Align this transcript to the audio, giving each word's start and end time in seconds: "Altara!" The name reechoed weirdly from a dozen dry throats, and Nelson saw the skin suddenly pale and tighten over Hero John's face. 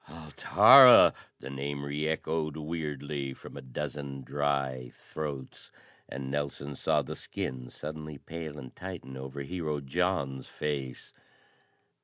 "Altara!" 0.09 1.13
The 1.41 1.51
name 1.51 1.83
reechoed 1.85 2.57
weirdly 2.57 3.35
from 3.35 3.55
a 3.55 3.61
dozen 3.61 4.23
dry 4.23 4.89
throats, 4.95 5.71
and 6.09 6.31
Nelson 6.31 6.73
saw 6.73 7.03
the 7.03 7.15
skin 7.15 7.69
suddenly 7.69 8.17
pale 8.17 8.57
and 8.57 8.75
tighten 8.75 9.15
over 9.15 9.43
Hero 9.43 9.79
John's 9.79 10.47
face. 10.47 11.13